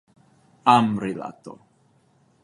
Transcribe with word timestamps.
Amrilato. 0.73 1.53